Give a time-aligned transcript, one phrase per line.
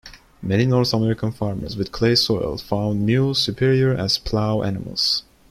[0.41, 5.21] Many North American farmers with clay soil found mules superior as plow animals.